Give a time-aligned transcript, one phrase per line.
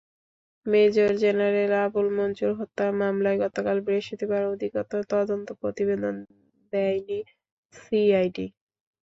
[0.65, 6.15] Major general Abul Manzur হত্যা মামলায় গতকাল বৃহস্পতিবার অধিকতর তদন্ত প্রতিবেদন
[6.73, 7.19] দেয়নি
[7.75, 8.45] সিআইডি।